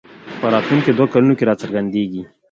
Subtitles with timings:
[0.39, 2.21] په راتلونکو دوو کلونو کې راڅرګندېږي